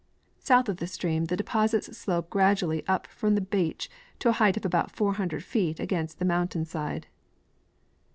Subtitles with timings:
[0.39, 4.57] South of the stream the deposits slope gradually up from the beach to a height
[4.57, 7.05] of about 400 feet against the mountain side.